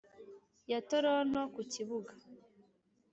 ya 0.71 0.79
toronto 0.89 1.41
ku 1.53 1.61
kibuga 1.73 2.13